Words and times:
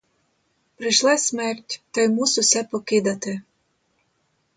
Прийшла 0.77 1.17
смерть, 1.17 1.81
та 1.91 2.01
й 2.01 2.07
мус 2.09 2.37
усе 2.37 2.63
покидати! 2.63 3.41